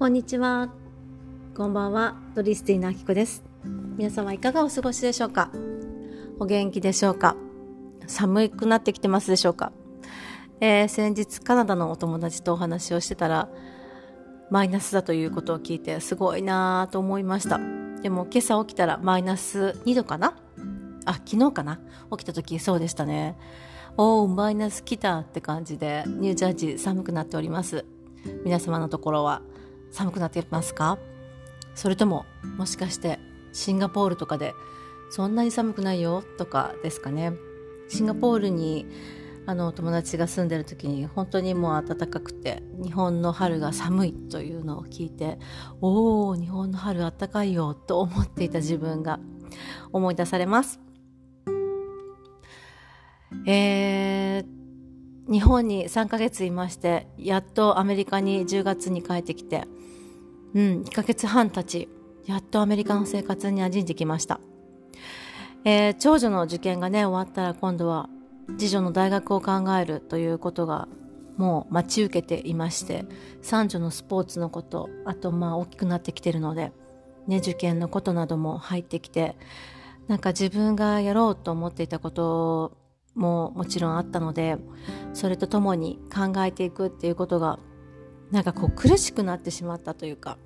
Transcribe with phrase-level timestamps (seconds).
[0.00, 0.70] こんにちは。
[1.54, 2.16] こんばんは。
[2.34, 3.44] ドリスティーナアキコです。
[3.98, 5.50] 皆様いかがお過ごしでしょうか？
[6.38, 7.36] お元気でしょうか？
[8.06, 9.72] 寒くなってきてますでしょうか？
[10.62, 13.50] えー、先日カナダのお友達とお話をしてたら、
[14.50, 17.60] マイナスだということを聞いてすごいなぁと思いました。
[18.00, 20.34] でも今朝起きたらマイナス2度かな？
[21.04, 21.78] あ、昨日かな？
[22.10, 23.36] 起きた時そうでしたね。
[23.98, 27.84] おー、マイナス来たって感じで、ニュージャージー寒くなっております。
[28.46, 29.42] 皆様のところは
[29.90, 30.98] 寒くなってますか？
[31.74, 32.26] それとも
[32.56, 33.18] もしかして
[33.52, 34.54] シンガポールとかで
[35.10, 37.32] そんなに寒くないよとかですかね？
[37.88, 38.86] シンガポールに
[39.46, 45.38] あの友達が住んでる時に本当にもう暖かくて日本の春が寒いというのを聞いて
[45.80, 49.18] おお日本の春暖かいよと思っていた自分が
[49.92, 50.78] 思い出されます。
[53.46, 54.46] えー、
[55.30, 59.64] 日本に3ヶ月いまして、やっとアメリカに10月に帰ってきて、
[60.54, 61.88] うん、1ヶ月半経ち、
[62.26, 64.40] やっとアメリカの生活に馴染んできました。
[65.64, 68.08] えー、長女の受験がね、終わったら今度は、
[68.58, 70.88] 次女の大学を考えるということが、
[71.36, 73.04] もう待ち受けていまして、
[73.40, 76.72] 三女のスポーツのこと、あとまあ大きくなってきてるので、
[77.28, 79.36] ね、受験のことなども入ってきて、
[80.08, 82.72] なんか自分がやろうと思っていたこと
[83.14, 84.58] ももちろんあったので
[85.12, 87.58] それとともに考えていくっていうことが
[88.30, 90.38] なんかこう苦しくなってしまったというか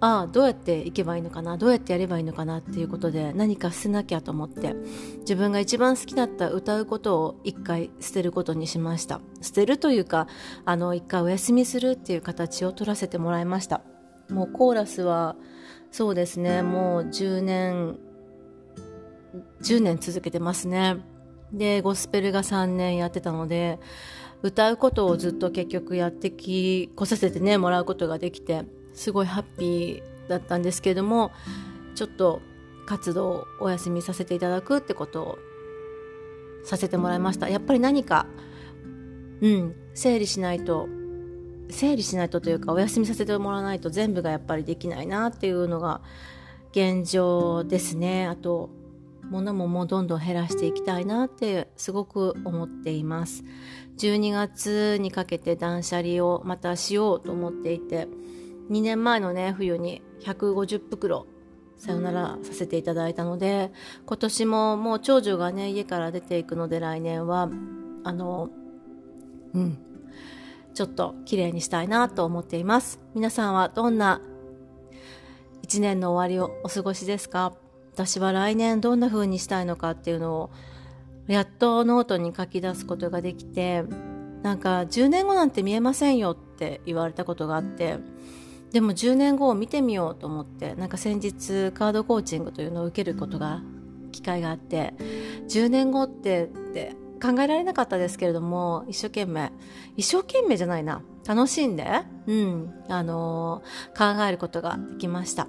[0.00, 4.74] ああどうやっていけばいいのかなどうやってやればいいのかなっていうことで何か捨てなきゃと思って
[5.20, 9.20] 自分が一番好きだった歌うことを一回捨てることにしました。
[9.42, 10.26] 捨てるというか
[10.64, 13.82] あの一回お休みするっていう形を取らせてもらいました。
[14.30, 15.36] もうコーラスは
[15.90, 17.98] そうですねもう10年
[19.62, 20.96] 10年続けてますね。
[21.52, 23.78] で、ゴスペルが3年やってたので、
[24.42, 31.32] 歌うことをずっと結局やってき、来させてね、もらうことができて、すごいハッピーだったんですけれども、
[31.94, 32.40] ちょっと
[32.86, 35.38] 活動をお休みさせていただくってことを
[36.64, 37.48] させてもらいました。
[37.48, 38.26] やっぱり何か、
[39.40, 40.88] うん、整理しないと、
[41.68, 46.00] 整理しないとというか、お休みさせてもらわないと全部がやっぱりできないなっていうのが
[46.72, 48.26] 現状ですね。
[48.26, 48.70] あと、
[49.30, 53.44] 物ももうどんどん減らしていきたいなってすごく思っています。
[53.98, 58.08] 12月にかけて断捨離をまたしようと思っていて
[58.70, 61.26] 2年前のね冬に150袋
[61.76, 63.72] さよならさせていただいたので
[64.06, 67.48] 今年ももう長女がね家から出ていくので来年は
[68.04, 68.50] あの
[69.54, 69.78] うん
[70.72, 73.00] ちょっと綺麗にしたいなと思っています。
[73.14, 74.20] 皆さんはどんな
[75.66, 77.52] 1年の終わりをお過ごしですか？
[77.92, 80.50] 私は来年どんな風にしたいのかっていうのを
[81.26, 83.84] やっとノートに書き出すことができて
[84.42, 87.98] なんか10年後なんて見えませんよって言われたことがあって
[88.72, 93.62] でも10年後を見てみようと思ってなんか先日カードコーチングというのを受けることが
[94.12, 94.94] 機会があって
[95.48, 99.52] 10年後ってって考えられなかったですけれども一生懸命
[99.96, 101.86] 一生懸命じゃないな楽しんで、
[102.26, 105.46] うんあのー、考えることができました。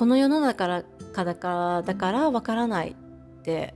[0.00, 0.82] この世の中だ
[1.34, 3.74] からだからわからないって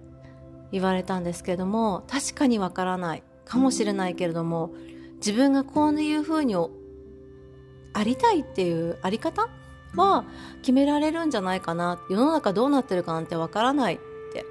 [0.73, 4.73] 言われたんですけども確かにわからないかもしれないけれども
[5.17, 9.51] 自分がこういうふうにありたいっていうあり方
[9.97, 10.25] は
[10.63, 13.99] 決められるんじゃないかな世の中どうなってるかなんてわからないっ
[14.33, 14.47] て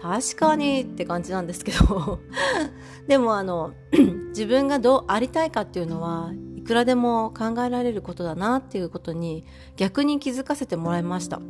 [0.00, 2.18] 確かにって感じなんですけど
[3.06, 3.74] でもあの
[4.34, 9.44] 自分がどうありたいかっていうのはいくらでも考えられることだなっていうことに
[9.76, 11.40] 逆に気づかせてもらいました。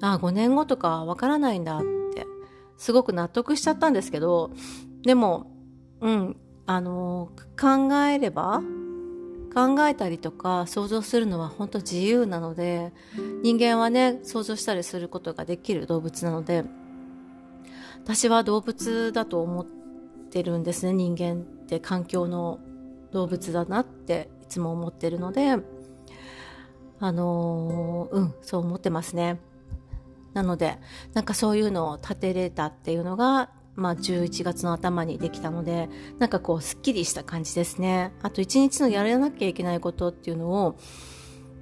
[0.00, 1.82] ああ、5年後とかわからないんだっ
[2.14, 2.24] て、
[2.76, 4.52] すごく納得しちゃったんですけど、
[5.02, 5.50] でも、
[6.00, 8.62] うん、あの、考えれば、
[9.52, 12.92] 考えたりとか想像するのは本当自由なので、
[13.42, 16.64] 人間はね、想像したりすることができる動物なので、
[18.04, 19.66] 私は動物だと思っ
[20.30, 22.60] てるんですね、人間って環境の
[23.10, 25.56] 動物だなっていつも思ってるので、
[26.98, 29.40] あのー、うん、そう思ってますね。
[30.34, 30.78] なので、
[31.14, 35.88] なんかそういうのを立てれたっていうのが、まあ11月の頭にできたので、
[36.18, 38.12] なんかこうすっきりした感じですね。
[38.22, 40.76] あと一日のやらなきゃいけないことっていうのを、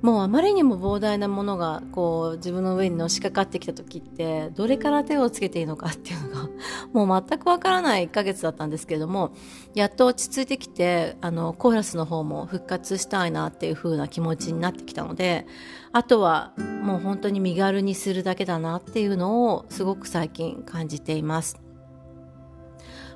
[0.05, 6.51] もうあまりにも膨大なものがこう自分の上にのしかかってきた時ってどれから手をつけていいのかっていうのが
[6.93, 9.33] もう全くわからない1ヶ月だったんですけれども
[9.75, 15.47] やっと落ち着いてきてあのコーラスの方も復活したいなっていう風な気持ちになってきたので
[15.93, 16.53] あとは
[16.83, 21.59] もう本当に身軽にするだけだなっていうのをすごく最近感じています。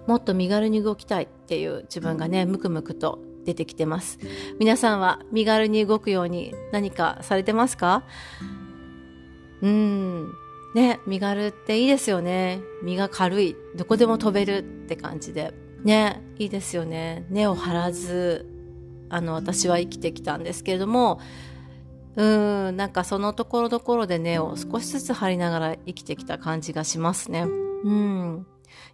[0.06, 4.18] もっと身軽に動きたいっていう自分がねムクムクと出てきてます。
[4.60, 8.04] 皆さんは身軽に動くように何かされてますか？
[9.62, 10.32] うん。
[10.74, 12.60] ね、身軽っていいですよね。
[12.82, 13.56] 身が軽い。
[13.74, 15.54] どこでも飛べるって感じで。
[15.82, 17.24] ね、いいですよね。
[17.30, 18.44] 根を張らず、
[19.08, 21.18] あの、私は生きてきたんですけれども、
[22.16, 27.46] うん、なんかそのところどころで根を少しずつ張りながら生きてきた感じがしますね。
[27.84, 28.46] うん。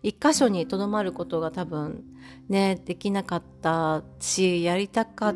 [0.02, 2.04] 一箇所にとどまることが多分
[2.48, 5.34] ね、できなかったし、やりたかっ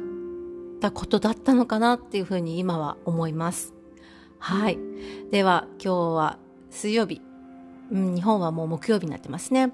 [0.81, 3.75] たことだったのかなっていうふうに今は思います。
[4.39, 4.79] はい。
[5.31, 6.39] では今日は
[6.71, 7.23] 水曜日。
[7.91, 9.73] うん、日本はもう木曜日になってますね。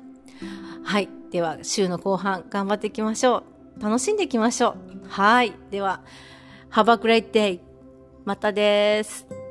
[0.85, 1.09] はい。
[1.31, 3.45] では週の後半頑張っていきましょ
[3.79, 3.83] う。
[3.83, 5.09] 楽しんでいきましょう。
[5.09, 5.53] はい。
[5.71, 6.01] では、
[6.71, 7.61] Have a great day.
[8.25, 9.44] またです。